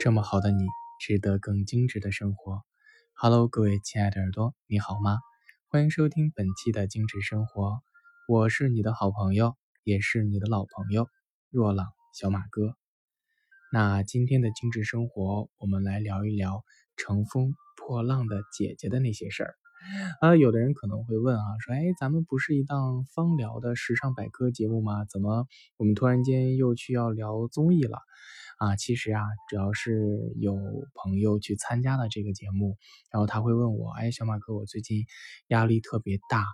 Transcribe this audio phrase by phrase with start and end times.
[0.00, 0.64] 这么好的你，
[1.00, 2.62] 值得更精致的生活。
[3.14, 5.18] Hello，各位亲爱的耳朵，你好吗？
[5.66, 7.80] 欢迎收听本期的精致生活，
[8.28, 11.08] 我是你的好朋友，也是你的老朋友
[11.50, 12.76] 若朗小马哥。
[13.72, 16.62] 那今天的精致生活，我们来聊一聊
[16.96, 19.54] 乘风破浪的姐姐的那些事儿。
[20.20, 25.04] 啊，有的人可能会问啊，说，哎，咱们不是一档芳疗的时尚百科节目吗？
[25.10, 27.98] 怎么我们突然间又去要聊综艺了？
[28.58, 30.56] 啊，其实啊，主要是有
[30.94, 32.76] 朋友去参加了这个节目，
[33.12, 35.06] 然后他会问我，哎，小马哥，我最近
[35.46, 36.44] 压力特别大，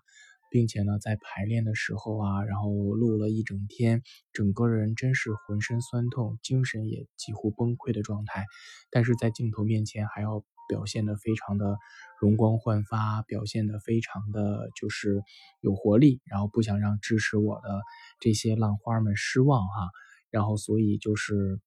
[0.50, 4.02] 并且呢，在排练的时候啊，然后录了一整天，
[4.34, 8.44] 整个人真是浑身酸痛，精神也几乎崩溃的状态，
[8.91, 11.78] 但是在镜头面前还要表现的非常的
[12.20, 15.22] 容光焕发，表现的非常的就是
[15.62, 17.80] 有活力，然后不想让支持我的
[18.20, 19.88] 这些浪花们失望哈，
[20.28, 21.62] 然后所以就是。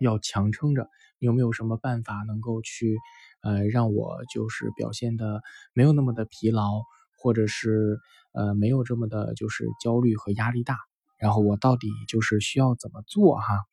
[0.00, 2.96] 要强撑着，你有没有什么办法能够去，
[3.42, 6.82] 呃，让我就是表现的没有那么的疲劳，
[7.16, 7.98] 或者是
[8.32, 10.76] 呃没有这么的就是焦虑和压力大？
[11.18, 13.64] 然后我到底就是需要怎么做哈？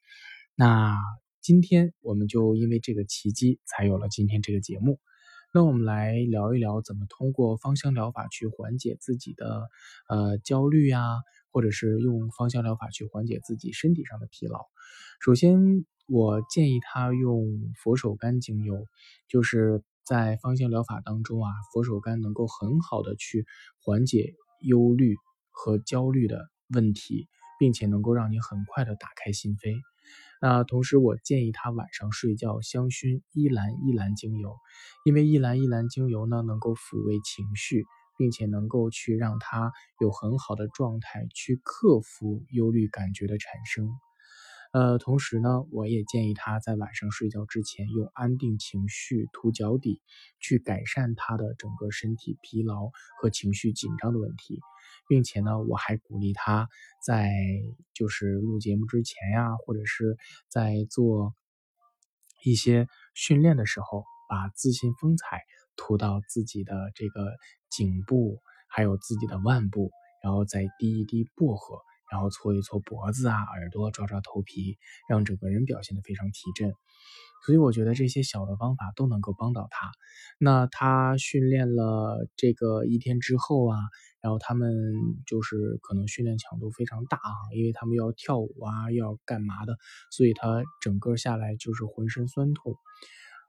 [0.56, 0.98] 那
[1.42, 5.00] 今天我们就因为这个契机才有了今天这个节目。
[5.54, 9.68] 那我们来聊一聊怎么通过芳香疗法去缓解自己的
[10.08, 11.02] 呃焦虑呀，
[11.52, 14.62] 或者是用芳香疗法去缓解自己身体上的疲劳。
[15.20, 15.86] 首先。
[16.08, 18.86] 我建议他用佛手柑精油，
[19.28, 23.46] 就是在芳香疗法当中啊，佛手柑能够很好的去
[23.82, 25.16] 缓解忧虑
[25.50, 29.76] 和焦虑的问题，并且能够让你很快的打开心扉。
[30.42, 34.58] 那同时，我建议他晚上睡觉香薰依兰依兰精油，
[35.06, 37.86] 因为依兰依兰精油呢，能够抚慰情绪，
[38.18, 43.88] 并且能够去让他有很好的状态去克服忧虑感觉的产生。
[44.74, 50.02] 呃，同时呢，我也建议他在晚上睡觉之前用安定情绪涂脚底，
[50.40, 52.90] 去改善他的整个身体疲劳
[53.22, 54.60] 和情绪紧张的问题，
[55.08, 56.68] 并且呢，我还鼓励他
[57.06, 57.32] 在
[57.94, 60.18] 就是录节目之前呀，或者是
[60.50, 61.36] 在做
[62.44, 65.44] 一些训练的时候，把自信风采
[65.76, 67.38] 涂到自己的这个
[67.70, 69.92] 颈部，还有自己的腕部，
[70.24, 71.78] 然后再滴一滴薄荷。
[72.14, 74.78] 然后搓一搓脖子啊，耳朵抓抓头皮，
[75.10, 76.72] 让整个人表现得非常提振。
[77.44, 79.92] 所以我觉得这些小的方法都能够帮到他。
[80.38, 83.80] 那他训练了这个一天之后啊，
[84.22, 84.72] 然后他们
[85.26, 89.76] 就是可能训练强度非常大啊，因为他们要跳舞啊，要干嘛的，
[90.12, 92.76] 所以他整个下来就是浑身酸痛。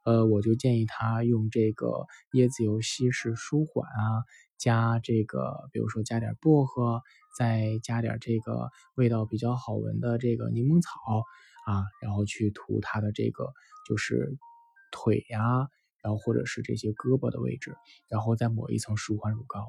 [0.05, 4.25] 呃，我就建议他用这个椰子油稀释舒缓啊。
[4.57, 7.03] 加这个，比如说加点薄荷，
[7.37, 11.25] 再加点这个味道比较好闻的这个柠檬草
[11.67, 13.53] 啊，然后去涂它的这个
[13.87, 14.39] 就是
[14.91, 15.69] 腿呀，
[16.03, 17.77] 然后或者是这些胳膊的位置，
[18.09, 19.67] 然后再抹一层舒缓乳膏。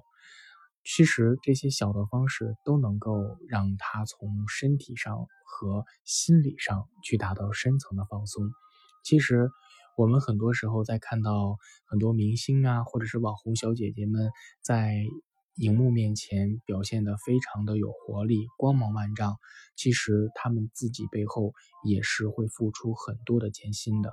[0.86, 8.50] 其实这些小的方式都能够让他从身体上和心理上去达到深层的放松。
[9.04, 9.50] 其实。
[9.96, 14.30] 我们很多时候在看到很多明星啊，或者是网红小姐姐们
[14.62, 15.06] 在
[15.56, 19.38] 荧幕面前表现的非常的有活力、光芒万丈，
[19.78, 21.54] 其实他们自己背后
[21.86, 24.12] 也是会付出很多的艰辛的。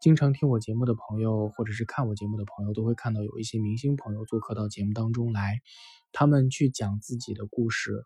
[0.00, 5.60] 经常听我节目的朋友，或者是看我节目的朋友，都会看到有一些明星朋友做客到节目当中来，
[6.10, 8.02] 他们去讲自己的故事，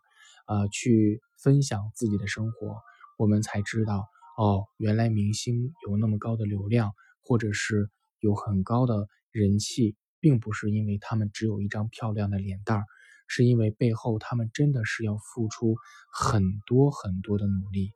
[0.47, 2.81] 呃，去分享自己的生活，
[3.17, 4.07] 我们才知道，
[4.37, 6.91] 哦，原来明星有那么高的流量。
[7.23, 7.89] 或者是
[8.19, 12.85] 有很高的人气，并不是因为他们只有一张漂亮的脸蛋儿，
[13.27, 15.75] 是因为背后他们真的是要付出
[16.11, 17.91] 很多很多的努力。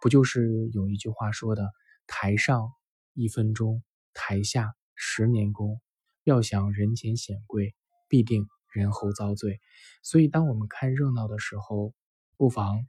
[0.00, 1.70] 不就是有一句话说的
[2.06, 2.70] “台上
[3.14, 3.82] 一分钟，
[4.12, 5.80] 台下十年功”，
[6.24, 7.74] 要想人前显贵，
[8.08, 9.60] 必定人后遭罪。
[10.02, 11.94] 所以，当我们看热闹的时候，
[12.36, 12.86] 不妨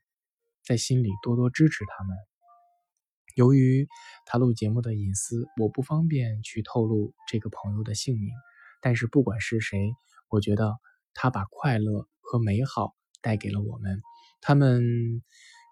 [0.63, 2.17] 在心里多多支持他们。
[3.35, 3.85] 由于
[4.25, 8.29] 他录节目的隐私，我不方便去透露这个朋友的姓名。
[8.81, 9.91] 但是不管是谁，
[10.29, 10.77] 我觉得
[11.13, 14.01] 他把快乐和美好带给了我们。
[14.39, 15.21] 他们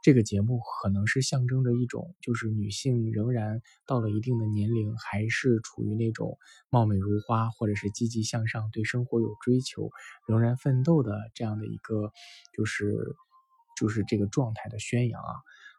[0.03, 6.37] 这个节目可能是象征着一种，就是女性仍然到了一定的年龄，还是处于那种
[6.69, 9.89] 貌美如花，或者是积极向上、对生活有追求、
[10.27, 12.11] 仍然奋斗的这样的一个，
[12.51, 13.15] 就是
[13.79, 15.31] 就是这个状态的宣扬啊。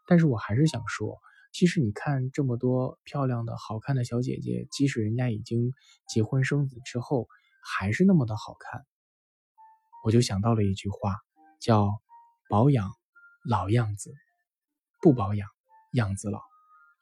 [0.07, 1.19] 但是我还是想说。
[1.57, 5.71] 其实你看这么多漂亮的好看的小姐姐，即使人家已经
[6.05, 7.29] 结婚生子之后，
[7.63, 8.85] 还是那么的好看。
[10.03, 11.15] 我就想到了一句话，
[11.61, 12.01] 叫
[12.51, 12.91] “保养
[13.45, 14.13] 老样子，
[15.01, 15.47] 不保养
[15.93, 16.41] 样子老”。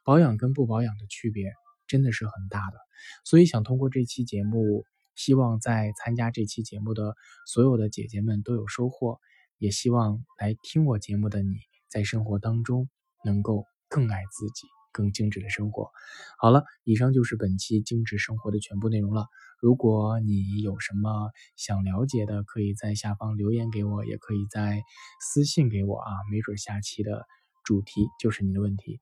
[0.05, 1.51] 保养跟不保养的区别
[1.87, 2.77] 真的是很大的。
[3.25, 4.85] 所以想通过这期节目，
[5.15, 7.15] 希望在参加这期节目的
[7.47, 9.19] 所有的姐姐们都有收获，
[9.57, 11.55] 也希望来听我节目的你
[11.89, 12.87] 在生活当中
[13.25, 14.65] 能够更爱自己。
[14.95, 15.89] 更精致的生活。
[16.37, 19.25] 好了，以上就是本期精致生活的全部内容了。
[19.59, 24.83] 如果你有什么想了解的，可以在下方留言给我，也可以在
[25.19, 27.25] 私信给我啊，没准下期的
[27.63, 29.01] 主题就是你的问题。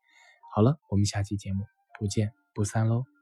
[0.55, 1.65] 好了，我们下期节目
[1.99, 3.20] 不见不散喽。